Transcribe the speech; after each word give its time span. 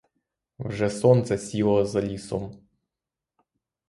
Вже 0.59 0.89
сонце 0.89 1.37
сіло 1.37 1.85
за 1.85 2.01
лісом. 2.01 2.65